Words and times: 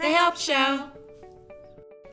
The 0.00 0.08
Help 0.08 0.34
Show. 0.34 0.88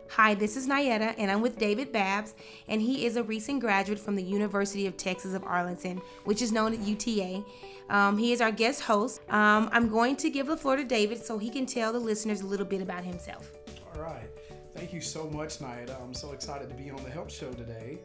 Hi, 0.10 0.34
this 0.34 0.58
is 0.58 0.68
Nayetta, 0.68 1.16
and 1.18 1.32
I'm 1.32 1.40
with 1.40 1.58
David 1.58 1.94
Babs, 1.94 2.36
and 2.68 2.82
he 2.82 3.06
is 3.06 3.16
a 3.16 3.24
recent 3.24 3.62
graduate 3.62 3.98
from 3.98 4.18
the 4.18 4.24
University 4.24 4.88
of 4.88 4.98
Texas 4.98 5.34
of 5.34 5.42
Arlington, 5.46 6.02
which 6.26 6.42
is 6.42 6.52
known 6.52 6.74
as 6.74 6.86
UTA. 6.86 7.46
Um, 7.90 8.18
he 8.18 8.34
is 8.34 8.42
our 8.42 8.52
guest 8.52 8.82
host. 8.82 9.22
Um, 9.30 9.70
I'm 9.72 9.88
going 9.88 10.18
to 10.18 10.30
give 10.30 10.48
the 10.48 10.58
floor 10.58 10.76
to 10.76 10.84
David 10.84 11.24
so 11.24 11.38
he 11.38 11.50
can 11.50 11.66
tell 11.66 11.94
the 11.94 12.00
listeners 12.00 12.42
a 12.42 12.46
little 12.46 12.66
bit 12.66 12.82
about 12.82 13.06
himself. 13.06 13.50
All 13.96 14.02
right. 14.02 14.28
Thank 14.76 14.92
you 14.92 15.00
so 15.00 15.30
much, 15.30 15.60
Nayetta. 15.60 15.98
I'm 16.02 16.14
so 16.14 16.34
excited 16.34 16.68
to 16.68 16.76
be 16.76 16.90
on 16.90 17.02
the 17.06 17.10
Help 17.10 17.30
Show 17.30 17.54
today. 17.54 18.00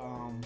Um, 0.00 0.40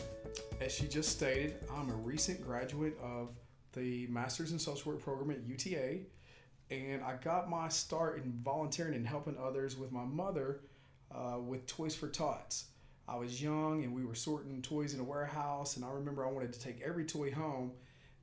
as 0.60 0.72
she 0.72 0.88
just 0.88 1.10
stated, 1.10 1.54
I'm 1.72 1.88
a 1.88 1.94
recent 1.94 2.44
graduate 2.44 2.98
of 3.00 3.28
the 3.74 4.08
Masters 4.08 4.50
in 4.50 4.58
Social 4.58 4.90
Work 4.90 5.02
program 5.02 5.30
at 5.30 5.46
UTA, 5.46 6.00
and 6.70 7.02
I 7.02 7.16
got 7.16 7.48
my 7.48 7.68
start 7.68 8.22
in 8.22 8.32
volunteering 8.42 8.94
and 8.94 9.06
helping 9.06 9.36
others 9.38 9.76
with 9.76 9.92
my 9.92 10.04
mother 10.04 10.60
uh, 11.14 11.38
with 11.38 11.66
Toys 11.66 11.94
for 11.94 12.08
Tots. 12.08 12.66
I 13.08 13.16
was 13.16 13.40
young 13.40 13.84
and 13.84 13.94
we 13.94 14.04
were 14.04 14.16
sorting 14.16 14.60
toys 14.62 14.94
in 14.94 15.00
a 15.00 15.04
warehouse, 15.04 15.76
and 15.76 15.84
I 15.84 15.90
remember 15.90 16.26
I 16.26 16.30
wanted 16.30 16.52
to 16.52 16.60
take 16.60 16.80
every 16.82 17.04
toy 17.04 17.30
home, 17.30 17.72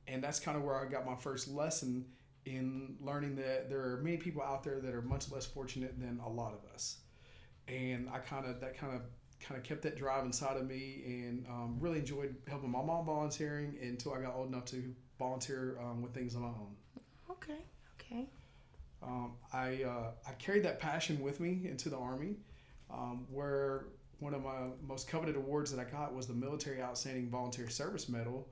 and 0.07 0.21
that's 0.21 0.39
kind 0.39 0.57
of 0.57 0.63
where 0.63 0.75
I 0.75 0.85
got 0.85 1.05
my 1.05 1.15
first 1.15 1.47
lesson 1.47 2.05
in 2.45 2.97
learning 2.99 3.37
that 3.37 3.69
there 3.69 3.79
are 3.79 4.01
many 4.03 4.17
people 4.17 4.41
out 4.41 4.63
there 4.63 4.81
that 4.81 4.93
are 4.93 5.01
much 5.01 5.31
less 5.31 5.45
fortunate 5.45 5.97
than 5.97 6.19
a 6.25 6.29
lot 6.29 6.53
of 6.53 6.69
us. 6.73 6.97
And 7.69 8.09
I 8.09 8.19
kind 8.19 8.45
of 8.45 8.59
that 8.59 8.77
kind 8.77 8.93
of 8.93 9.01
kind 9.39 9.57
of 9.57 9.63
kept 9.63 9.81
that 9.83 9.95
drive 9.95 10.25
inside 10.25 10.57
of 10.57 10.67
me, 10.67 11.03
and 11.05 11.45
um, 11.47 11.77
really 11.79 11.99
enjoyed 11.99 12.35
helping 12.49 12.69
my 12.69 12.81
mom 12.81 13.05
volunteering 13.05 13.77
until 13.81 14.13
I 14.13 14.21
got 14.21 14.35
old 14.35 14.49
enough 14.49 14.65
to 14.65 14.93
volunteer 15.17 15.77
um, 15.81 16.01
with 16.01 16.13
things 16.13 16.35
on 16.35 16.41
my 16.41 16.49
own. 16.49 16.75
Okay, 17.31 17.63
okay. 18.05 18.27
Um, 19.01 19.33
I 19.51 19.83
uh, 19.83 20.11
I 20.27 20.31
carried 20.33 20.63
that 20.63 20.79
passion 20.79 21.21
with 21.21 21.39
me 21.39 21.67
into 21.69 21.89
the 21.89 21.97
army 21.97 22.37
um, 22.89 23.25
where 23.29 23.85
one 24.19 24.33
of 24.33 24.43
my 24.43 24.69
most 24.81 25.07
coveted 25.07 25.35
awards 25.35 25.71
that 25.71 25.79
I 25.79 25.89
got 25.89 26.13
was 26.13 26.27
the 26.27 26.33
Military 26.33 26.81
Outstanding 26.81 27.29
Volunteer 27.29 27.69
Service 27.69 28.07
Medal, 28.07 28.47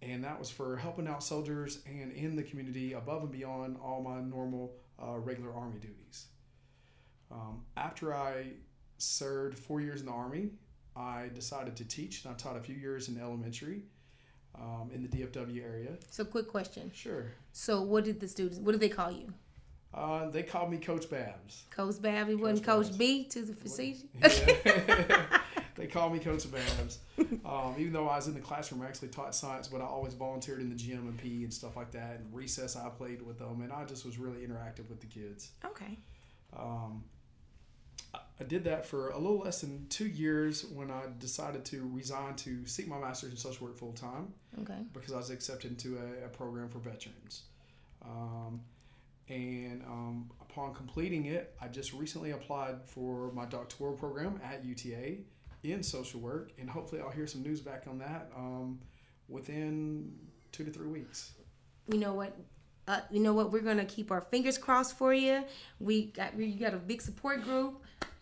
and 0.00 0.24
that 0.24 0.38
was 0.38 0.48
for 0.48 0.76
helping 0.76 1.06
out 1.06 1.22
soldiers 1.22 1.80
and 1.86 2.12
in 2.12 2.36
the 2.36 2.42
community 2.42 2.94
above 2.94 3.22
and 3.22 3.30
beyond 3.30 3.76
all 3.82 4.02
my 4.02 4.20
normal 4.20 4.72
uh, 5.02 5.18
regular 5.18 5.52
Army 5.52 5.78
duties. 5.78 6.26
Um, 7.30 7.62
after 7.76 8.14
I 8.14 8.52
served 8.96 9.58
four 9.58 9.80
years 9.80 10.00
in 10.00 10.06
the 10.06 10.12
Army, 10.12 10.50
I 10.96 11.28
decided 11.34 11.76
to 11.76 11.84
teach, 11.84 12.24
and 12.24 12.34
I 12.34 12.36
taught 12.36 12.56
a 12.56 12.60
few 12.60 12.74
years 12.74 13.08
in 13.08 13.20
elementary 13.20 13.82
um, 14.54 14.90
in 14.94 15.02
the 15.02 15.08
DFW 15.08 15.62
area. 15.62 15.90
So, 16.10 16.24
quick 16.24 16.48
question. 16.48 16.90
Sure. 16.94 17.26
So, 17.52 17.82
what 17.82 18.04
did 18.04 18.20
the 18.20 18.28
students? 18.28 18.58
What 18.58 18.72
did 18.72 18.80
they 18.80 18.88
call 18.88 19.10
you? 19.10 19.32
Uh, 19.92 20.28
they 20.30 20.42
called 20.42 20.70
me 20.70 20.78
Coach 20.78 21.10
Babs. 21.10 21.64
Coach 21.70 22.00
Babs. 22.00 22.28
He 22.28 22.36
wasn't 22.36 22.64
Coach 22.64 22.88
Coach 22.88 22.98
B 22.98 23.24
to 23.24 23.42
the 23.42 23.54
facility. 23.54 24.08
Yeah. 24.22 25.26
they 25.76 25.86
called 25.86 26.12
me 26.12 26.20
Coach 26.20 26.50
Babs. 26.50 26.98
Um, 27.44 27.74
even 27.76 27.92
though 27.92 28.08
I 28.08 28.16
was 28.16 28.28
in 28.28 28.34
the 28.34 28.40
classroom, 28.40 28.82
I 28.82 28.86
actually 28.86 29.08
taught 29.08 29.34
science, 29.34 29.66
but 29.66 29.80
I 29.80 29.84
always 29.84 30.14
volunteered 30.14 30.60
in 30.60 30.68
the 30.68 30.76
gym 30.76 31.08
and 31.08 31.18
PE 31.18 31.44
and 31.44 31.52
stuff 31.52 31.76
like 31.76 31.90
that. 31.92 32.20
And 32.20 32.32
recess, 32.32 32.76
I 32.76 32.88
played 32.88 33.22
with 33.22 33.38
them, 33.38 33.62
and 33.62 33.72
I 33.72 33.84
just 33.84 34.04
was 34.04 34.16
really 34.16 34.46
interactive 34.46 34.88
with 34.88 35.00
the 35.00 35.06
kids. 35.06 35.50
Okay. 35.64 35.98
Um, 36.56 37.02
I- 38.40 38.44
did 38.44 38.64
that 38.64 38.86
for 38.86 39.10
a 39.10 39.18
little 39.18 39.38
less 39.40 39.60
than 39.60 39.86
two 39.88 40.06
years 40.06 40.64
when 40.64 40.90
I 40.90 41.02
decided 41.18 41.64
to 41.66 41.88
resign 41.92 42.34
to 42.36 42.66
seek 42.66 42.88
my 42.88 42.98
master's 42.98 43.30
in 43.32 43.36
social 43.36 43.66
work 43.66 43.76
full 43.76 43.92
time 43.92 44.32
Okay. 44.62 44.78
because 44.92 45.12
I 45.12 45.16
was 45.18 45.30
accepted 45.30 45.70
into 45.70 45.98
a, 45.98 46.24
a 46.26 46.28
program 46.28 46.68
for 46.68 46.78
veterans. 46.78 47.42
Um, 48.02 48.60
and 49.28 49.82
um, 49.84 50.30
upon 50.40 50.74
completing 50.74 51.26
it, 51.26 51.54
I 51.60 51.68
just 51.68 51.92
recently 51.92 52.30
applied 52.32 52.82
for 52.84 53.30
my 53.32 53.44
doctoral 53.44 53.92
program 53.92 54.40
at 54.42 54.64
UTA 54.64 55.18
in 55.62 55.82
social 55.82 56.20
work, 56.20 56.52
and 56.58 56.68
hopefully 56.68 57.00
I'll 57.02 57.10
hear 57.10 57.26
some 57.26 57.42
news 57.42 57.60
back 57.60 57.84
on 57.86 57.98
that 57.98 58.30
um, 58.36 58.80
within 59.28 60.12
two 60.52 60.64
to 60.64 60.70
three 60.70 60.88
weeks. 60.88 61.32
You 61.92 61.98
know 61.98 62.14
what? 62.14 62.36
Uh, 62.88 63.00
you 63.10 63.20
know 63.20 63.34
what? 63.34 63.52
We're 63.52 63.60
gonna 63.62 63.84
keep 63.84 64.10
our 64.10 64.22
fingers 64.22 64.58
crossed 64.58 64.96
for 64.98 65.14
you. 65.14 65.44
We 65.78 66.06
got 66.06 66.34
we 66.34 66.52
got 66.54 66.74
a 66.74 66.78
big 66.78 67.00
support 67.02 67.42
group. 67.44 67.79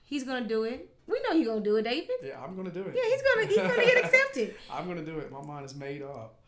He's 0.09 0.25
gonna 0.25 0.49
do 0.49 0.65
it. 0.65 0.89
We 1.07 1.21
know 1.23 1.35
you're 1.35 1.53
gonna 1.53 1.65
do 1.65 1.77
it, 1.77 1.83
David. 1.83 2.17
Yeah, 2.23 2.43
I'm 2.43 2.57
gonna 2.57 2.71
do 2.71 2.81
it. 2.81 2.95
Yeah, 2.97 3.03
he's 3.05 3.23
gonna 3.23 3.47
he's 3.47 3.57
gonna 3.77 3.93
get 3.93 4.05
accepted. 4.05 4.55
I'm 4.73 4.89
gonna 4.89 5.05
do 5.05 5.19
it. 5.19 5.31
My 5.31 5.43
mind 5.43 5.67
is 5.67 5.75
made 5.75 6.03
up. 6.03 6.41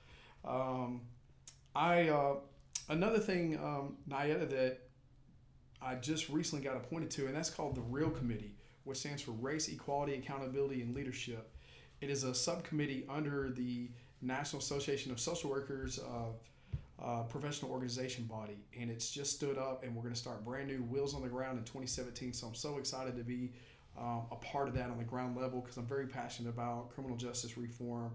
Um, 0.47 1.03
I 1.75 2.09
uh, 2.09 2.37
another 2.88 3.19
thing, 3.19 3.59
um, 3.59 3.98
Nayetta, 4.09 4.48
that 4.48 4.78
I 5.82 5.97
just 5.97 6.31
recently 6.31 6.65
got 6.65 6.76
appointed 6.76 7.10
to, 7.12 7.26
and 7.26 7.37
that's 7.37 7.50
called 7.50 7.75
the 7.75 7.82
Real 7.82 8.09
Committee, 8.09 8.54
which 8.84 8.97
stands 8.97 9.21
for 9.21 9.32
Race, 9.32 9.69
Equality, 9.69 10.15
Accountability, 10.15 10.81
and 10.81 10.94
Leadership. 10.94 11.54
It 12.00 12.09
is 12.09 12.25
a 12.25 12.34
subcommittee 12.34 13.04
under 13.10 13.50
the 13.50 13.91
National 14.22 14.60
Association 14.60 15.12
of 15.12 15.21
Social 15.21 15.50
Workers 15.50 15.98
of 15.98 16.37
uh, 17.02 17.22
professional 17.22 17.70
organization 17.70 18.24
body, 18.24 18.58
and 18.78 18.90
it's 18.90 19.10
just 19.10 19.34
stood 19.34 19.56
up, 19.56 19.82
and 19.84 19.94
we're 19.94 20.02
going 20.02 20.14
to 20.14 20.20
start 20.20 20.44
brand 20.44 20.68
new 20.68 20.82
wheels 20.82 21.14
on 21.14 21.22
the 21.22 21.28
ground 21.28 21.58
in 21.58 21.64
2017. 21.64 22.32
So 22.32 22.46
I'm 22.46 22.54
so 22.54 22.78
excited 22.78 23.16
to 23.16 23.24
be 23.24 23.52
um, 23.98 24.22
a 24.30 24.36
part 24.36 24.68
of 24.68 24.74
that 24.74 24.90
on 24.90 24.98
the 24.98 25.04
ground 25.04 25.36
level 25.36 25.60
because 25.60 25.76
I'm 25.76 25.86
very 25.86 26.06
passionate 26.06 26.50
about 26.50 26.90
criminal 26.90 27.16
justice 27.16 27.56
reform, 27.56 28.12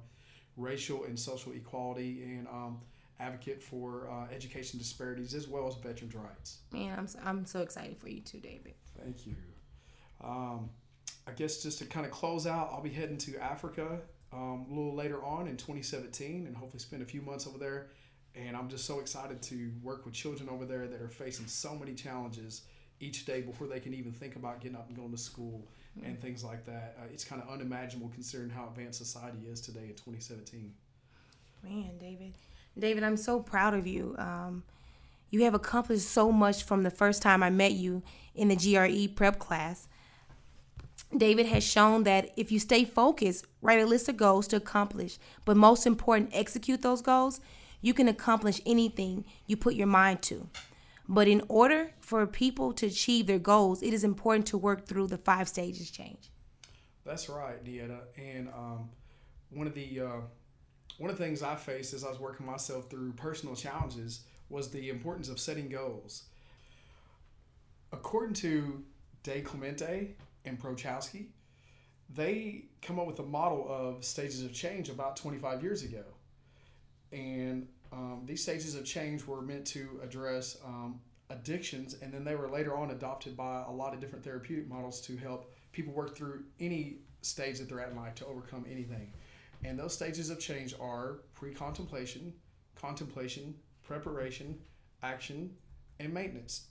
racial 0.56 1.06
and 1.06 1.18
social 1.18 1.54
equality, 1.54 2.24
and 2.24 2.48
um, 2.48 2.80
advocate 3.20 3.62
for 3.62 4.10
uh, 4.10 4.34
education 4.34 4.78
disparities 4.78 5.34
as 5.34 5.48
well 5.48 5.68
as 5.68 5.76
veterans' 5.76 6.16
rights. 6.16 6.60
Man, 6.72 6.98
I'm 6.98 7.08
so, 7.08 7.20
I'm 7.24 7.46
so 7.46 7.62
excited 7.62 7.98
for 7.98 8.10
you 8.10 8.22
too, 8.22 8.40
David. 8.40 8.74
Thank 9.02 9.26
you. 9.26 9.36
Um, 10.24 10.70
I 11.28 11.32
guess 11.32 11.64
just 11.64 11.80
to 11.80 11.86
kind 11.86 12.06
of 12.06 12.12
close 12.12 12.46
out, 12.46 12.70
I'll 12.72 12.84
be 12.84 12.90
heading 12.90 13.18
to 13.20 13.38
Africa 13.38 14.00
um, 14.32 14.66
a 14.70 14.74
little 14.74 14.96
later 14.96 15.24
on 15.24 15.48
in 15.48 15.58
2017 15.58 16.46
and 16.46 16.56
hopefully 16.56 16.80
spend 16.80 17.02
a 17.02 17.06
few 17.06 17.22
months 17.22 17.48
over 17.48 17.58
there. 17.58 17.88
And 18.36 18.56
I'm 18.56 18.68
just 18.68 18.86
so 18.86 19.00
excited 19.00 19.42
to 19.44 19.72
work 19.82 20.06
with 20.06 20.14
children 20.14 20.50
over 20.50 20.66
there 20.66 20.88
that 20.88 21.02
are 21.02 21.10
facing 21.10 21.48
so 21.48 21.76
many 21.76 21.94
challenges 21.94 22.64
each 23.00 23.26
day 23.26 23.42
before 23.42 23.68
they 23.68 23.80
can 23.80 23.94
even 23.94 24.12
think 24.12 24.36
about 24.36 24.62
getting 24.62 24.78
up 24.78 24.88
and 24.88 24.96
going 24.98 25.12
to 25.12 25.18
school 25.18 25.68
and 26.04 26.20
things 26.20 26.44
like 26.44 26.66
that. 26.66 26.98
Uh, 27.00 27.06
it's 27.14 27.24
kind 27.24 27.42
of 27.42 27.50
unimaginable 27.50 28.10
considering 28.14 28.50
how 28.50 28.68
advanced 28.68 28.98
society 28.98 29.40
is 29.50 29.62
today 29.62 29.84
in 29.84 29.90
2017. 29.90 30.74
Man, 31.64 31.98
David, 31.98 32.34
David, 32.78 33.04
I'm 33.04 33.18
so 33.18 33.40
proud 33.40 33.74
of 33.74 33.88
you. 33.88 34.16
Um, 34.18 34.64
you 35.30 35.44
have 35.44 35.54
accomplished 35.54 36.08
so 36.08 36.32
much 36.32 36.64
from 36.64 36.84
the 36.84 36.92
first 36.92 37.22
time 37.22 37.44
I 37.44 37.50
met 37.50 37.74
you 37.74 38.04
in 38.36 38.50
the 38.50 38.56
GRE 38.56 39.14
prep 39.14 39.40
class. 39.40 39.88
David 41.16 41.46
has 41.48 41.64
shown 41.64 42.04
that 42.04 42.32
if 42.36 42.52
you 42.52 42.60
stay 42.60 42.84
focused, 42.84 43.46
write 43.62 43.80
a 43.80 43.86
list 43.86 44.10
of 44.10 44.18
goals 44.18 44.48
to 44.48 44.58
accomplish, 44.58 45.18
but 45.46 45.56
most 45.56 45.86
important, 45.88 46.30
execute 46.34 46.82
those 46.82 47.02
goals, 47.02 47.40
you 47.86 47.94
can 47.94 48.08
accomplish 48.08 48.60
anything 48.66 49.24
you 49.46 49.56
put 49.56 49.76
your 49.76 49.86
mind 49.86 50.20
to. 50.24 50.50
But 51.08 51.28
in 51.28 51.44
order 51.48 51.92
for 52.00 52.26
people 52.26 52.74
to 52.74 52.88
achieve 52.88 53.28
their 53.28 53.38
goals, 53.38 53.84
it 53.84 53.94
is 53.94 54.04
important 54.04 54.48
to 54.48 54.58
work 54.58 54.88
through 54.88 55.06
the 55.06 55.20
five 55.20 55.48
stages 55.48 55.92
change. 55.92 56.32
That's 57.06 57.30
right, 57.30 57.64
Nayetta. 57.64 58.00
And 58.18 58.48
um, 58.50 58.90
one 59.52 59.68
of 59.68 59.76
the 59.76 60.00
uh, 60.00 60.22
one 60.98 61.12
of 61.12 61.18
the 61.18 61.24
things 61.24 61.44
I 61.44 61.54
faced 61.54 61.94
as 61.94 62.04
I 62.04 62.10
was 62.10 62.20
working 62.20 62.48
myself 62.48 62.90
through 62.90 63.14
personal 63.14 63.56
challenges 63.56 64.22
was 64.50 64.72
the 64.72 64.90
importance 64.90 65.30
of 65.30 65.40
setting 65.40 65.70
goals. 65.70 66.24
According 67.92 68.34
to 68.36 68.84
DiClemente 69.24 70.14
and 70.44 70.60
Prochaska, 70.60 71.20
they 72.10 72.66
come 72.82 73.00
up 73.00 73.06
with 73.06 73.20
a 73.20 73.24
model 73.24 73.68
of 73.70 74.04
stages 74.04 74.42
of 74.42 74.54
change 74.54 74.90
about 74.90 75.18
25 75.18 75.62
years 75.62 75.84
ago. 75.84 76.04
And 77.12 77.68
um, 77.92 78.24
these 78.26 78.42
stages 78.42 78.76
of 78.76 78.86
change 78.86 79.26
were 79.26 79.42
meant 79.42 79.66
to 79.68 80.00
address 80.04 80.58
um, 80.66 81.00
addictions, 81.30 81.96
and 82.02 82.14
then 82.14 82.24
they 82.24 82.36
were 82.36 82.50
later 82.50 82.76
on 82.76 82.92
adopted 82.92 83.36
by 83.36 83.64
a 83.68 83.72
lot 83.72 83.94
of 83.94 84.00
different 84.00 84.24
therapeutic 84.24 84.68
models 84.68 85.02
to 85.02 85.18
help 85.18 85.54
people 85.72 85.94
work 85.94 86.16
through 86.16 86.44
any 86.60 86.98
stage 87.22 87.60
that 87.60 87.70
they're 87.70 87.82
at 87.82 87.90
in 87.90 87.96
life 87.96 88.16
to 88.16 88.26
overcome 88.26 88.66
anything. 88.70 89.12
And 89.64 89.80
those 89.80 89.94
stages 89.94 90.30
of 90.30 90.40
change 90.40 90.76
are 90.80 91.20
pre 91.34 91.54
contemplation, 91.54 92.34
contemplation, 92.76 93.56
preparation, 93.84 94.58
action, 95.02 95.52
and 96.00 96.14
maintenance. 96.14 96.68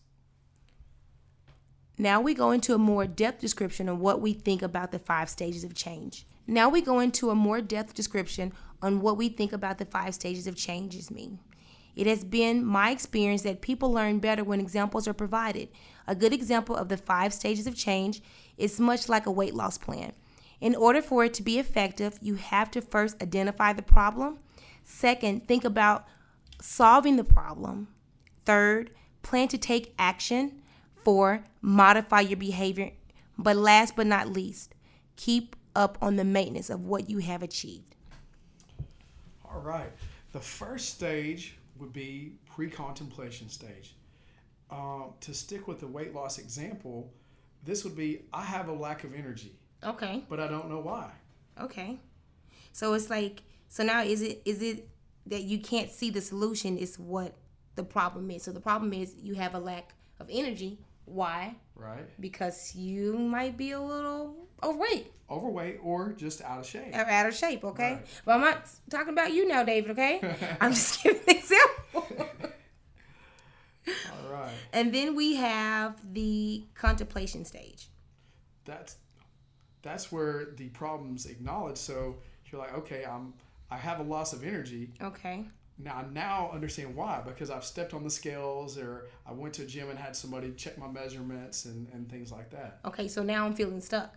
Now 1.96 2.20
we 2.20 2.34
go 2.34 2.50
into 2.50 2.74
a 2.74 2.78
more 2.78 3.06
depth 3.06 3.40
description 3.40 3.88
of 3.88 4.00
what 4.00 4.20
we 4.20 4.32
think 4.32 4.62
about 4.62 4.90
the 4.90 4.98
five 4.98 5.30
stages 5.30 5.64
of 5.64 5.74
change. 5.74 6.26
Now 6.46 6.68
we 6.68 6.82
go 6.82 6.98
into 7.00 7.30
a 7.30 7.34
more 7.34 7.60
depth 7.60 7.94
description 7.94 8.52
on 8.84 9.00
what 9.00 9.16
we 9.16 9.30
think 9.30 9.52
about 9.54 9.78
the 9.78 9.84
five 9.86 10.14
stages 10.14 10.46
of 10.46 10.54
changes 10.54 11.10
mean. 11.10 11.38
It 11.96 12.06
has 12.06 12.22
been 12.22 12.66
my 12.66 12.90
experience 12.90 13.42
that 13.42 13.62
people 13.62 13.90
learn 13.90 14.18
better 14.18 14.44
when 14.44 14.60
examples 14.60 15.08
are 15.08 15.14
provided. 15.14 15.70
A 16.06 16.14
good 16.14 16.34
example 16.34 16.76
of 16.76 16.90
the 16.90 16.98
five 16.98 17.32
stages 17.32 17.66
of 17.66 17.74
change 17.74 18.20
is 18.58 18.78
much 18.78 19.08
like 19.08 19.24
a 19.24 19.30
weight 19.30 19.54
loss 19.54 19.78
plan. 19.78 20.12
In 20.60 20.74
order 20.74 21.00
for 21.00 21.24
it 21.24 21.32
to 21.34 21.42
be 21.42 21.58
effective, 21.58 22.18
you 22.20 22.34
have 22.34 22.70
to 22.72 22.82
first 22.82 23.22
identify 23.22 23.72
the 23.72 23.82
problem. 23.82 24.38
Second, 24.82 25.48
think 25.48 25.64
about 25.64 26.04
solving 26.60 27.16
the 27.16 27.24
problem. 27.24 27.88
Third, 28.44 28.90
plan 29.22 29.48
to 29.48 29.58
take 29.58 29.94
action. 29.98 30.60
Four, 30.92 31.44
modify 31.62 32.20
your 32.20 32.36
behavior. 32.36 32.90
But 33.38 33.56
last 33.56 33.96
but 33.96 34.06
not 34.06 34.28
least, 34.28 34.74
keep 35.16 35.56
up 35.74 35.96
on 36.02 36.16
the 36.16 36.24
maintenance 36.24 36.68
of 36.68 36.84
what 36.84 37.08
you 37.08 37.18
have 37.18 37.42
achieved. 37.42 37.93
All 39.54 39.60
right. 39.60 39.90
The 40.32 40.40
first 40.40 40.90
stage 40.90 41.56
would 41.78 41.92
be 41.92 42.32
pre 42.50 42.68
contemplation 42.68 43.48
stage. 43.48 43.94
Um, 44.70 45.12
to 45.20 45.32
stick 45.32 45.68
with 45.68 45.78
the 45.80 45.86
weight 45.86 46.14
loss 46.14 46.38
example, 46.38 47.12
this 47.64 47.84
would 47.84 47.96
be 47.96 48.22
I 48.32 48.42
have 48.42 48.68
a 48.68 48.72
lack 48.72 49.04
of 49.04 49.14
energy, 49.14 49.54
Okay. 49.84 50.24
but 50.28 50.40
I 50.40 50.48
don't 50.48 50.68
know 50.68 50.80
why. 50.80 51.10
Okay. 51.60 52.00
So 52.72 52.94
it's 52.94 53.10
like 53.10 53.42
so 53.68 53.84
now 53.84 54.02
is 54.02 54.22
it 54.22 54.42
is 54.44 54.62
it 54.62 54.88
that 55.26 55.42
you 55.42 55.58
can't 55.58 55.90
see 55.90 56.10
the 56.10 56.20
solution 56.20 56.76
is 56.76 56.98
what 56.98 57.34
the 57.76 57.84
problem 57.84 58.30
is. 58.30 58.42
So 58.42 58.50
the 58.52 58.60
problem 58.60 58.92
is 58.92 59.14
you 59.22 59.34
have 59.34 59.54
a 59.54 59.58
lack 59.60 59.94
of 60.18 60.28
energy. 60.30 60.78
Why? 61.06 61.54
Right? 61.76 62.08
Because 62.20 62.74
you 62.74 63.18
might 63.18 63.56
be 63.56 63.72
a 63.72 63.80
little 63.80 64.36
overweight 64.62 65.10
Overweight 65.30 65.80
or 65.82 66.12
just 66.12 66.42
out 66.42 66.60
of 66.60 66.66
shape. 66.66 66.94
or 66.94 67.00
out 67.00 67.26
of 67.26 67.34
shape, 67.34 67.64
okay? 67.64 67.92
Right. 67.94 68.06
But 68.26 68.32
I'm 68.32 68.40
not 68.42 68.68
talking 68.90 69.12
about 69.12 69.32
you 69.32 69.48
now, 69.48 69.64
David, 69.64 69.90
okay? 69.92 70.20
I'm 70.60 70.72
just 70.72 71.02
giving 71.02 71.22
an 71.26 71.36
example. 71.36 72.28
All 73.86 74.30
right. 74.32 74.52
and 74.72 74.94
then 74.94 75.14
we 75.14 75.34
have 75.36 75.96
the 76.14 76.64
contemplation 76.74 77.44
stage. 77.44 77.88
That's 78.64 78.96
that's 79.82 80.10
where 80.10 80.46
the 80.56 80.68
problem's 80.68 81.26
acknowledged. 81.26 81.78
So 81.78 82.16
you're 82.50 82.60
like, 82.60 82.74
okay, 82.78 83.04
I'm 83.04 83.34
I 83.70 83.76
have 83.76 84.00
a 84.00 84.02
loss 84.02 84.32
of 84.32 84.42
energy. 84.44 84.90
Okay. 85.02 85.44
Now 85.78 85.96
I 85.96 86.12
now 86.12 86.50
understand 86.52 86.94
why 86.94 87.20
because 87.24 87.50
I've 87.50 87.64
stepped 87.64 87.94
on 87.94 88.04
the 88.04 88.10
scales 88.10 88.78
or 88.78 89.06
I 89.26 89.32
went 89.32 89.54
to 89.54 89.62
a 89.62 89.66
gym 89.66 89.90
and 89.90 89.98
had 89.98 90.14
somebody 90.14 90.52
check 90.52 90.78
my 90.78 90.86
measurements 90.88 91.64
and, 91.64 91.88
and 91.92 92.08
things 92.08 92.30
like 92.30 92.50
that. 92.50 92.78
Okay, 92.84 93.08
so 93.08 93.22
now 93.22 93.44
I'm 93.44 93.54
feeling 93.54 93.80
stuck. 93.80 94.14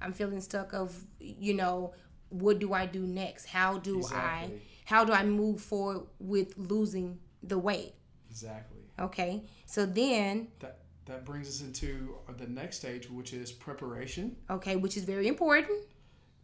I'm 0.00 0.12
feeling 0.12 0.40
stuck 0.40 0.72
of 0.72 0.98
you 1.20 1.54
know 1.54 1.92
what 2.30 2.58
do 2.58 2.72
I 2.72 2.86
do 2.86 3.00
next? 3.00 3.46
How 3.46 3.78
do 3.78 4.02
I 4.12 4.50
how 4.86 5.04
do 5.04 5.12
I 5.12 5.24
move 5.24 5.60
forward 5.60 6.06
with 6.18 6.56
losing 6.56 7.18
the 7.42 7.58
weight? 7.58 7.94
Exactly. 8.30 8.80
Okay, 8.98 9.44
so 9.66 9.84
then 9.86 10.48
That 10.60 10.78
that 11.06 11.26
brings 11.26 11.48
us 11.48 11.60
into 11.60 12.14
the 12.38 12.46
next 12.46 12.78
stage, 12.78 13.10
which 13.10 13.34
is 13.34 13.52
preparation. 13.52 14.36
okay, 14.48 14.76
which 14.76 14.96
is 14.96 15.04
very 15.04 15.28
important. 15.28 15.84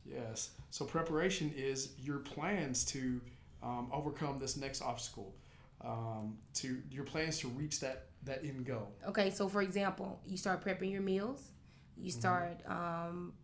Yes. 0.04 0.50
So 0.70 0.84
preparation 0.84 1.52
is 1.56 1.92
your 1.98 2.18
plans 2.18 2.84
to 2.86 3.20
um, 3.62 3.88
overcome 3.92 4.38
this 4.38 4.56
next 4.56 4.82
obstacle, 4.82 5.34
um, 5.82 6.36
to 6.54 6.82
your 6.90 7.04
plans 7.04 7.38
to 7.40 7.48
reach 7.48 7.80
that 7.80 8.06
that 8.24 8.44
end 8.44 8.66
goal. 8.66 8.88
Okay, 9.08 9.30
so 9.30 9.48
for 9.48 9.62
example, 9.62 10.20
you 10.26 10.36
start 10.36 10.64
prepping 10.64 10.92
your 10.92 11.02
meals. 11.02 11.50
You 11.96 12.10
start 12.10 12.62
um, 12.66 13.34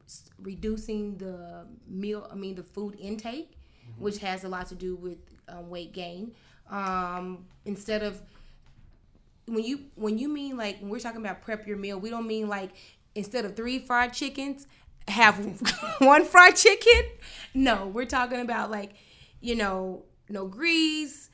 reducing 0.40 1.18
the 1.18 1.66
meal. 1.86 2.26
I 2.30 2.34
mean, 2.34 2.54
the 2.54 2.62
food 2.62 2.96
intake, 2.98 3.52
which 3.98 4.18
has 4.18 4.44
a 4.44 4.48
lot 4.48 4.66
to 4.68 4.74
do 4.74 4.96
with 4.96 5.18
um, 5.48 5.68
weight 5.68 5.92
gain. 5.92 6.32
Um, 6.70 7.44
instead 7.66 8.02
of 8.02 8.20
when 9.46 9.62
you 9.62 9.80
when 9.94 10.18
you 10.18 10.28
mean 10.28 10.56
like 10.56 10.78
when 10.80 10.90
we're 10.90 11.00
talking 11.00 11.20
about 11.20 11.42
prep 11.42 11.66
your 11.66 11.76
meal, 11.76 11.98
we 11.98 12.10
don't 12.10 12.26
mean 12.26 12.48
like 12.48 12.70
instead 13.14 13.44
of 13.44 13.56
three 13.56 13.78
fried 13.78 14.12
chickens, 14.12 14.66
have 15.08 15.38
one 15.98 16.24
fried 16.24 16.56
chicken. 16.56 17.02
No, 17.54 17.86
we're 17.86 18.06
talking 18.06 18.40
about 18.40 18.70
like 18.70 18.94
you 19.40 19.54
know 19.54 20.04
no 20.28 20.46
grease, 20.46 21.30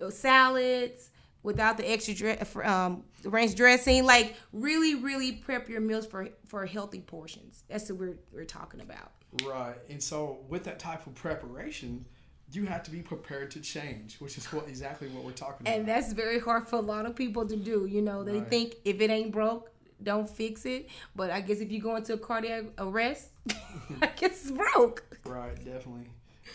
no 0.00 0.10
salads 0.10 1.10
without 1.42 1.76
the 1.76 1.88
extra 1.90 2.14
dre- 2.14 2.38
um, 2.64 3.04
ranch 3.24 3.54
dressing. 3.54 4.04
Like 4.04 4.34
really, 4.52 4.94
really 4.94 5.32
prep 5.32 5.68
your 5.68 5.80
meals 5.80 6.06
for 6.06 6.28
for 6.46 6.66
healthy 6.66 7.00
portions. 7.00 7.64
That's 7.68 7.88
what 7.90 7.98
we're 7.98 8.18
we're 8.32 8.44
talking 8.44 8.80
about. 8.80 9.12
Right. 9.44 9.76
And 9.90 10.02
so 10.02 10.38
with 10.48 10.64
that 10.64 10.78
type 10.78 11.06
of 11.06 11.14
preparation, 11.14 12.04
you 12.52 12.66
have 12.66 12.82
to 12.84 12.90
be 12.90 13.02
prepared 13.02 13.50
to 13.52 13.60
change, 13.60 14.16
which 14.20 14.38
is 14.38 14.46
what 14.52 14.68
exactly 14.68 15.08
what 15.08 15.24
we're 15.24 15.32
talking 15.32 15.66
And 15.66 15.74
about. 15.74 15.78
And 15.80 15.88
that's 15.88 16.12
very 16.12 16.38
hard 16.38 16.68
for 16.68 16.76
a 16.76 16.80
lot 16.82 17.04
of 17.06 17.16
people 17.16 17.46
to 17.46 17.56
do. 17.56 17.86
You 17.86 18.02
know, 18.02 18.22
they 18.22 18.38
Right. 18.38 18.48
think 18.48 18.74
if 18.84 19.00
it 19.00 19.10
ain't 19.10 19.32
broke, 19.32 19.70
don't 20.02 20.28
fix 20.28 20.66
it. 20.66 20.88
But 21.16 21.30
I 21.30 21.40
guess 21.40 21.58
if 21.58 21.72
you 21.72 21.80
go 21.80 21.96
into 21.96 22.12
a 22.12 22.18
cardiac 22.18 22.64
arrest, 22.78 23.30
I 24.02 24.06
guess 24.16 24.42
it's 24.42 24.50
broke. 24.50 25.02
Right, 25.24 25.56
definitely. 25.64 26.06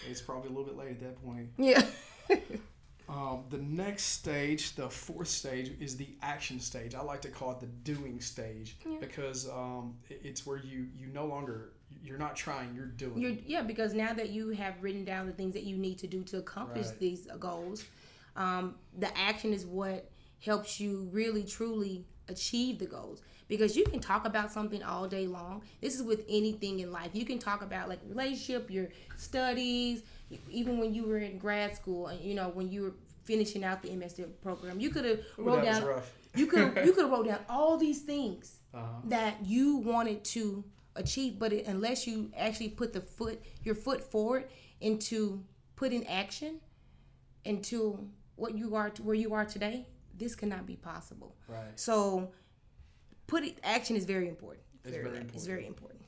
It's 0.10 0.22
probably 0.22 0.50
a 0.50 0.52
little 0.52 0.66
bit 0.66 0.78
late 0.78 0.92
at 0.92 1.00
that 1.02 1.24
point. 1.24 1.50
Yeah. 1.58 1.84
Um, 3.10 3.46
the 3.50 3.58
next 3.58 4.04
stage, 4.04 4.76
the 4.76 4.88
fourth 4.88 5.30
stage, 5.30 5.72
is 5.80 5.98
the 5.98 6.10
action 6.22 6.60
stage. 6.60 6.94
I 6.94 7.02
like 7.02 7.22
to 7.22 7.30
call 7.30 7.52
it 7.54 7.60
the 7.60 7.66
doing 7.66 8.22
stage 8.22 8.78
because 9.00 9.50
um, 9.50 9.96
it's 10.10 10.46
where 10.46 10.58
you 10.58 10.86
you 10.96 11.08
no 11.08 11.26
longer 11.26 11.72
you're 12.04 12.20
not 12.20 12.36
trying, 12.36 12.76
you're 12.76 12.86
doing. 12.86 13.18
You're, 13.18 13.32
yeah, 13.32 13.64
because 13.64 13.96
now 13.96 14.14
that 14.14 14.30
you 14.30 14.50
have 14.50 14.76
written 14.82 15.06
down 15.06 15.26
the 15.26 15.34
things 15.34 15.54
that 15.54 15.64
you 15.64 15.76
need 15.76 15.98
to 16.00 16.08
do 16.08 16.24
to 16.26 16.38
accomplish 16.38 16.86
Right. 16.86 17.00
these 17.00 17.28
goals, 17.40 17.84
um, 18.36 18.76
the 19.00 19.16
action 19.18 19.54
is 19.54 19.66
what 19.66 20.10
helps 20.40 20.80
you 20.80 21.10
really 21.12 21.44
truly 21.44 22.06
achieve 22.28 22.80
the 22.80 22.86
goals. 22.86 23.22
Because 23.48 23.76
you 23.76 23.84
can 23.86 24.00
talk 24.00 24.26
about 24.26 24.52
something 24.52 24.84
all 24.84 25.08
day 25.08 25.26
long. 25.26 25.64
This 25.82 25.96
is 25.96 26.04
with 26.04 26.24
anything 26.30 26.82
in 26.82 26.92
life. 26.92 27.10
You 27.14 27.26
can 27.26 27.40
talk 27.40 27.64
about 27.64 27.90
like 27.90 28.00
relationship, 28.08 28.70
your 28.70 28.90
studies, 29.18 30.04
even 30.52 30.78
when 30.78 30.94
you 30.94 31.06
were 31.06 31.18
in 31.18 31.40
grad 31.40 31.76
school, 31.76 32.08
and 32.08 32.20
you 32.22 32.36
know 32.36 32.50
when 32.50 32.70
you 32.72 32.82
were 32.84 32.94
finishing 33.24 33.64
out 33.64 33.82
the 33.82 33.90
MSD 33.90 34.26
program, 34.44 34.80
you 34.80 34.90
could 34.92 35.06
have 35.06 35.20
wrote 35.38 35.64
down 35.64 36.02
you 36.36 36.46
could 36.46 36.76
you 36.86 36.94
could 36.94 37.04
have 37.06 37.12
wrote 37.12 37.26
down 37.28 37.40
all 37.50 37.76
these 37.78 38.02
things 38.02 38.60
Uh-huh. 38.74 38.86
that 39.06 39.38
you 39.44 39.78
wanted 39.78 40.24
to 40.36 40.64
achieve 40.96 41.40
but 41.40 41.52
it, 41.54 41.66
unless 41.68 42.06
you 42.06 42.32
actually 42.38 42.70
put 42.70 42.94
the 42.94 43.02
foot 43.02 43.42
your 43.64 43.74
foot 43.76 44.04
forward 44.12 44.46
into 44.82 45.44
putting 45.76 46.06
action 46.08 46.60
into 47.46 48.08
what 48.36 48.56
you 48.56 48.76
are 48.76 48.92
where 49.02 49.16
you 49.16 49.34
are 49.34 49.46
today 49.46 49.88
this 50.20 50.36
cannot 50.36 50.66
be 50.66 50.76
possible 50.76 51.36
Right. 51.48 51.74
so 51.76 52.32
put 53.28 53.44
it 53.44 53.58
action 53.64 53.96
is 53.96 54.06
very 54.06 54.28
important 54.28 54.64
It's 54.86 54.96
very 54.96 55.20
it's 55.34 55.46
very 55.46 55.66
important 55.66 56.02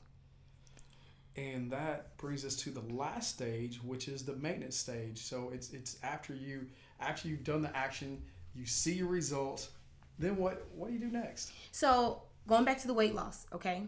And 1.36 1.70
that 1.72 2.16
brings 2.18 2.44
us 2.44 2.56
to 2.56 2.70
the 2.70 2.82
last 2.94 3.30
stage, 3.30 3.80
which 3.82 4.06
is 4.06 4.22
the 4.22 4.34
maintenance 4.36 4.76
stage. 4.76 5.18
So 5.18 5.50
it's 5.54 5.72
it's 5.72 5.96
after 6.02 6.34
you 6.34 6.66
after 7.00 7.28
you've 7.28 7.42
done 7.52 7.62
the 7.62 7.74
action, 7.74 8.20
you 8.54 8.66
see 8.66 8.92
your 9.00 9.08
results. 9.08 9.70
Then 10.18 10.36
what 10.36 10.54
what 10.76 10.88
do 10.88 10.92
you 10.92 11.00
do 11.00 11.10
next? 11.10 11.52
So 11.70 12.22
going 12.46 12.64
back 12.64 12.78
to 12.82 12.86
the 12.86 12.92
weight 12.94 13.14
loss, 13.14 13.46
okay? 13.52 13.78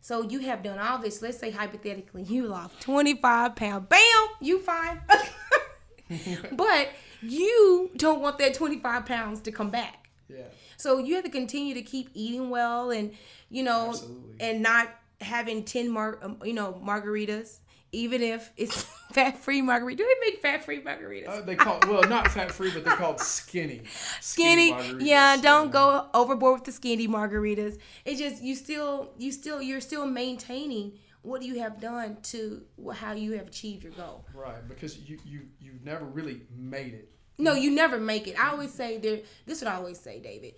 So 0.00 0.22
you 0.22 0.38
have 0.48 0.62
done 0.62 0.78
all 0.78 0.98
this. 0.98 1.20
Let's 1.20 1.38
say 1.38 1.50
hypothetically, 1.50 2.22
you 2.22 2.46
lost 2.46 2.80
25 2.80 3.56
pounds. 3.56 3.86
Bam, 3.90 4.26
you 4.40 4.60
fine. 4.60 5.00
but 6.52 6.88
you 7.22 7.90
don't 7.96 8.20
want 8.20 8.38
that 8.38 8.54
25 8.54 9.06
pounds 9.06 9.40
to 9.42 9.52
come 9.52 9.70
back. 9.70 10.08
Yeah. 10.28 10.44
So 10.76 10.98
you 10.98 11.14
have 11.14 11.24
to 11.24 11.30
continue 11.30 11.74
to 11.74 11.82
keep 11.82 12.10
eating 12.14 12.50
well 12.50 12.90
and, 12.90 13.12
you 13.48 13.62
know, 13.62 13.90
Absolutely. 13.90 14.36
and 14.40 14.62
not 14.62 14.88
having 15.20 15.64
10 15.64 15.88
mar- 15.90 16.18
um, 16.22 16.38
you 16.44 16.52
know, 16.52 16.80
margaritas, 16.84 17.58
even 17.92 18.20
if 18.22 18.52
it's 18.56 18.82
fat-free 19.12 19.62
margarita. 19.62 19.96
Do 19.96 20.04
they 20.04 20.30
make 20.30 20.42
fat-free 20.42 20.82
margaritas? 20.82 21.28
Uh, 21.28 21.40
they 21.42 21.54
call 21.54 21.78
well 21.88 22.02
not 22.02 22.28
fat 22.30 22.50
free, 22.52 22.70
but 22.72 22.84
they're 22.84 22.96
called 22.96 23.20
skinny. 23.20 23.82
skinny, 24.20 24.72
margaritas, 24.72 25.06
yeah 25.06 25.36
don't 25.40 25.70
go 25.70 26.06
overboard 26.12 26.54
with 26.54 26.64
the 26.64 26.72
skinny 26.72 27.08
margaritas 27.08 27.78
it 28.04 28.16
just 28.16 28.42
you 28.42 28.54
still 28.54 29.10
you 29.16 29.30
still 29.32 29.62
you're 29.62 29.80
still 29.80 30.04
maintaining 30.06 30.92
what 31.26 31.40
do 31.40 31.46
you 31.48 31.58
have 31.58 31.80
done 31.80 32.16
to 32.22 32.62
how 32.94 33.12
you 33.12 33.32
have 33.32 33.48
achieved 33.48 33.82
your 33.82 33.92
goal. 33.92 34.24
Right, 34.32 34.66
because 34.68 34.96
you 34.98 35.18
you 35.24 35.40
you've 35.60 35.82
never 35.84 36.04
really 36.04 36.42
made 36.56 36.94
it. 36.94 37.10
no 37.36 37.54
you 37.54 37.70
never 37.72 37.98
make 37.98 38.28
it. 38.28 38.38
I 38.38 38.50
always 38.50 38.72
say 38.72 38.98
there 38.98 39.20
this 39.44 39.58
is 39.58 39.64
what 39.64 39.74
i 39.74 39.76
always 39.76 39.98
say 39.98 40.20
david. 40.20 40.54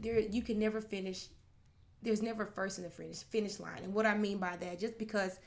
There 0.00 0.18
you 0.18 0.42
can 0.42 0.58
never 0.58 0.80
finish 0.80 1.28
there's 2.02 2.20
never 2.20 2.44
first 2.44 2.78
in 2.78 2.84
the 2.84 2.90
finish 2.90 3.22
finish 3.22 3.60
line. 3.60 3.84
And 3.84 3.94
what 3.94 4.04
i 4.04 4.16
mean 4.16 4.38
by 4.38 4.56
that 4.56 4.80
just 4.80 4.98
because 4.98 5.38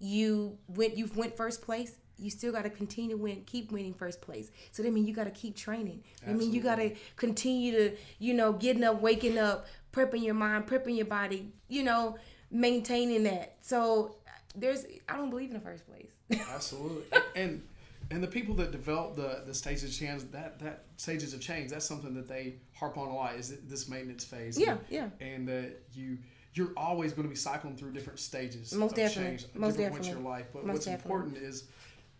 you 0.00 0.58
went 0.66 0.96
you've 0.96 1.16
went 1.16 1.36
first 1.36 1.62
place 1.62 1.94
you 2.18 2.30
still 2.30 2.52
got 2.52 2.62
to 2.62 2.70
continue 2.70 3.16
to 3.16 3.22
win 3.22 3.42
keep 3.46 3.70
winning 3.70 3.94
first 3.94 4.20
place. 4.20 4.50
So 4.72 4.82
that 4.82 4.92
means 4.92 5.08
you 5.08 5.14
got 5.14 5.24
to 5.24 5.30
keep 5.30 5.56
training. 5.56 6.02
I 6.26 6.32
mean 6.32 6.52
you 6.52 6.60
got 6.60 6.76
to 6.76 6.94
continue 7.16 7.70
to 7.72 7.96
you 8.18 8.34
know 8.34 8.52
getting 8.52 8.82
up 8.82 9.00
waking 9.00 9.38
up 9.38 9.66
prepping 9.92 10.24
your 10.24 10.34
mind 10.34 10.66
prepping 10.66 10.96
your 10.96 11.06
body 11.06 11.52
you 11.68 11.82
know 11.82 12.16
maintaining 12.52 13.24
that 13.24 13.56
so 13.60 14.14
there's 14.54 14.84
i 15.08 15.16
don't 15.16 15.30
believe 15.30 15.48
in 15.48 15.54
the 15.54 15.60
first 15.60 15.84
place 15.88 16.10
Absolutely. 16.54 17.02
and 17.34 17.62
and 18.10 18.22
the 18.22 18.28
people 18.28 18.54
that 18.54 18.70
develop 18.70 19.16
the 19.16 19.42
the 19.46 19.54
stages 19.54 19.84
of 19.84 19.92
change 19.92 20.22
that 20.32 20.58
that 20.60 20.84
stages 20.96 21.32
of 21.34 21.40
change 21.40 21.70
that's 21.70 21.86
something 21.86 22.14
that 22.14 22.28
they 22.28 22.54
harp 22.74 22.98
on 22.98 23.08
a 23.08 23.14
lot 23.14 23.34
is 23.36 23.56
this 23.68 23.88
maintenance 23.88 24.24
phase. 24.24 24.58
Yeah, 24.58 24.72
and, 24.72 24.80
yeah. 24.90 25.08
And 25.20 25.48
that 25.48 25.82
you 25.94 26.18
you're 26.54 26.72
always 26.76 27.12
going 27.12 27.22
to 27.26 27.30
be 27.30 27.36
cycling 27.36 27.76
through 27.76 27.92
different 27.92 28.18
stages 28.18 28.74
Most 28.74 28.90
of 28.92 28.96
definitely. 28.96 29.38
change, 29.38 29.46
Most 29.54 29.76
different 29.76 29.92
points 29.92 30.08
in 30.08 30.14
definitely. 30.14 30.30
your 30.30 30.38
life. 30.38 30.46
But 30.52 30.66
Most 30.66 30.74
what's 30.74 30.84
definitely. 30.86 31.12
important 31.12 31.36
is 31.38 31.64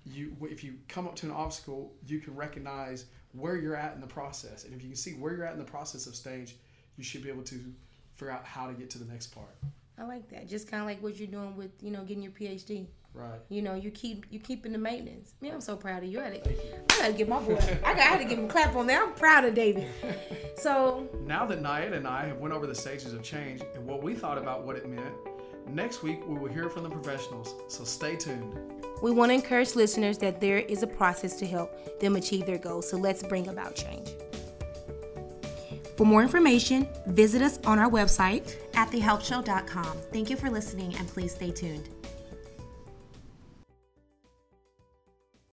you 0.06 0.36
if 0.42 0.64
you 0.64 0.74
come 0.88 1.06
up 1.06 1.16
to 1.16 1.26
an 1.26 1.32
obstacle, 1.32 1.92
you 2.06 2.20
can 2.20 2.34
recognize 2.34 3.06
where 3.32 3.56
you're 3.56 3.76
at 3.76 3.94
in 3.94 4.00
the 4.00 4.06
process, 4.06 4.64
and 4.64 4.74
if 4.74 4.82
you 4.82 4.88
can 4.88 4.96
see 4.96 5.12
where 5.12 5.34
you're 5.34 5.44
at 5.44 5.52
in 5.52 5.58
the 5.58 5.64
process 5.64 6.06
of 6.06 6.14
stage, 6.14 6.56
you 6.96 7.04
should 7.04 7.22
be 7.22 7.28
able 7.28 7.42
to 7.42 7.60
figure 8.14 8.32
out 8.32 8.44
how 8.44 8.66
to 8.66 8.72
get 8.74 8.88
to 8.90 8.98
the 8.98 9.10
next 9.12 9.28
part. 9.28 9.54
I 10.02 10.06
like 10.06 10.28
that. 10.30 10.49
Just 10.49 10.68
kind 10.68 10.82
of 10.82 10.88
like 10.88 11.00
what 11.00 11.16
you're 11.16 11.28
doing 11.28 11.56
with 11.56 11.71
you 11.80 11.90
know 11.92 12.02
getting 12.02 12.23
your 12.23 12.32
PhD. 12.32 12.87
Right. 13.14 13.38
You 13.50 13.61
know, 13.62 13.75
you 13.75 13.90
keep 13.90 14.25
you 14.30 14.40
keeping 14.40 14.73
the 14.73 14.78
maintenance. 14.78 15.35
Man, 15.40 15.54
I'm 15.54 15.61
so 15.61 15.76
proud 15.76 16.02
of 16.02 16.09
you. 16.09 16.18
I 16.18 16.25
gotta, 16.25 16.40
Thank 16.40 16.56
you. 16.56 16.73
I 16.90 16.99
gotta 17.02 17.12
give 17.12 17.28
my 17.28 17.40
boy. 17.40 17.59
I, 17.85 17.92
got, 17.92 17.99
I 17.99 18.02
had 18.02 18.18
to 18.18 18.25
give 18.25 18.38
him 18.38 18.47
a 18.47 18.49
clap 18.49 18.75
on 18.75 18.87
that. 18.88 19.02
I'm 19.02 19.12
proud 19.14 19.44
of 19.44 19.54
David. 19.54 19.88
So 20.59 21.09
Now 21.26 21.44
that 21.47 21.61
Nayed 21.61 21.92
and 21.92 22.06
I 22.06 22.26
have 22.26 22.38
went 22.38 22.54
over 22.54 22.68
the 22.68 22.75
stages 22.75 23.12
of 23.12 23.23
change 23.23 23.62
and 23.75 23.85
what 23.85 24.00
we 24.00 24.14
thought 24.14 24.38
about 24.38 24.64
what 24.64 24.76
it 24.76 24.88
meant, 24.88 25.12
next 25.66 26.04
week 26.04 26.21
we 26.28 26.38
will 26.38 26.52
hear 26.52 26.68
from 26.71 26.85
the 26.85 26.90
professionals. 26.90 27.54
So 27.68 27.82
stay 27.82 28.14
tuned. 28.14 28.54
we 29.02 29.11
want 29.11 29.30
to 29.30 29.35
encourage 29.35 29.75
listeners 29.75 30.18
that 30.18 30.40
there 30.40 30.59
is 30.59 30.85
a 30.85 30.87
process 30.87 31.35
to 31.40 31.47
help 31.47 31.99
them 31.99 32.14
achieve 32.14 32.47
their 32.47 32.59
goals. 32.59 32.88
So 32.88 32.97
let's 32.97 33.25
bring 33.25 33.49
about 33.49 33.75
change. 33.75 34.11
For 35.96 36.04
more 36.06 36.22
information, 36.22 36.88
visit 37.06 37.42
us 37.42 37.58
on 37.64 37.78
our 37.78 37.90
website 37.90 38.56
at 38.75 38.90
thehelpshow.com. 38.90 39.99
Thank 40.12 40.30
you 40.30 40.37
for 40.37 40.50
listening 40.50 40.94
and 40.96 41.06
please 41.08 41.34
stay 41.34 41.50
tuned. 41.50 41.88